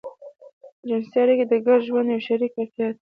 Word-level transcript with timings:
جنسي 0.87 1.17
اړيکې 1.23 1.45
د 1.47 1.53
ګډ 1.65 1.79
ژوند 1.87 2.07
يوه 2.13 2.25
شريکه 2.27 2.57
اړتيا 2.61 2.87
ده. 2.93 2.99